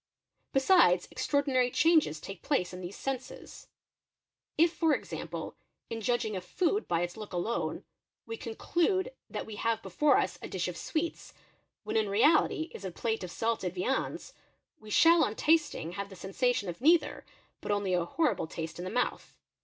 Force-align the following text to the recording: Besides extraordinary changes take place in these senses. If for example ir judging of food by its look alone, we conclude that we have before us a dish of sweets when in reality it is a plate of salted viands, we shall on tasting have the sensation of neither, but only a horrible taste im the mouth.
Besides 0.51 1.07
extraordinary 1.11 1.69
changes 1.69 2.19
take 2.19 2.41
place 2.41 2.73
in 2.73 2.81
these 2.81 2.97
senses. 2.97 3.67
If 4.57 4.73
for 4.73 4.95
example 4.95 5.57
ir 5.91 6.01
judging 6.01 6.35
of 6.35 6.43
food 6.43 6.87
by 6.87 7.01
its 7.01 7.17
look 7.17 7.33
alone, 7.33 7.83
we 8.25 8.35
conclude 8.35 9.11
that 9.29 9.45
we 9.45 9.57
have 9.57 9.83
before 9.83 10.17
us 10.17 10.39
a 10.41 10.47
dish 10.47 10.67
of 10.67 10.75
sweets 10.75 11.35
when 11.83 11.97
in 11.97 12.09
reality 12.09 12.71
it 12.73 12.77
is 12.77 12.83
a 12.85 12.89
plate 12.89 13.23
of 13.23 13.29
salted 13.29 13.75
viands, 13.75 14.33
we 14.79 14.89
shall 14.89 15.23
on 15.23 15.35
tasting 15.35 15.91
have 15.91 16.09
the 16.09 16.15
sensation 16.15 16.67
of 16.67 16.81
neither, 16.81 17.23
but 17.61 17.71
only 17.71 17.93
a 17.93 18.03
horrible 18.03 18.47
taste 18.47 18.79
im 18.79 18.85
the 18.85 18.89
mouth. 18.89 19.35